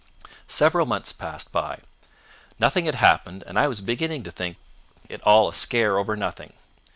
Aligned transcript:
"Several 0.47 0.87
months 0.87 1.13
passed 1.13 1.51
by. 1.51 1.77
Nothing 2.57 2.85
had 2.85 2.95
happened 2.95 3.43
and 3.45 3.59
I 3.59 3.67
was 3.67 3.81
beginning 3.81 4.23
to 4.23 4.31
think 4.31 4.57
it 5.07 5.21
all 5.21 5.47
a 5.47 5.53
scare 5.53 5.99
over 5.99 6.15
nothing. 6.15 6.53